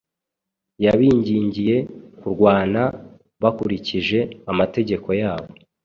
[0.85, 1.77] yabingingiye
[2.19, 2.81] kurwana
[3.41, 4.19] bakurikije
[4.51, 5.51] amategeko yabo